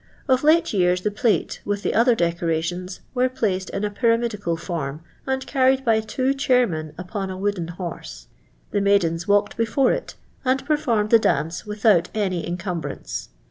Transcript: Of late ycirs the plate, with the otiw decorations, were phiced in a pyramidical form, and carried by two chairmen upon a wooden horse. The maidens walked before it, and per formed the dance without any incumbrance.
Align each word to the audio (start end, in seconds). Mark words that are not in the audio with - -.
Of 0.27 0.43
late 0.43 0.63
ycirs 0.63 1.03
the 1.03 1.11
plate, 1.11 1.61
with 1.63 1.83
the 1.83 1.91
otiw 1.91 2.17
decorations, 2.17 3.01
were 3.13 3.29
phiced 3.29 3.69
in 3.69 3.83
a 3.85 3.91
pyramidical 3.91 4.57
form, 4.57 5.01
and 5.27 5.45
carried 5.45 5.85
by 5.85 5.99
two 5.99 6.33
chairmen 6.33 6.95
upon 6.97 7.29
a 7.29 7.37
wooden 7.37 7.67
horse. 7.67 8.25
The 8.71 8.81
maidens 8.81 9.27
walked 9.27 9.57
before 9.57 9.91
it, 9.91 10.15
and 10.43 10.65
per 10.65 10.75
formed 10.77 11.11
the 11.11 11.19
dance 11.19 11.67
without 11.67 12.09
any 12.15 12.47
incumbrance. 12.47 13.29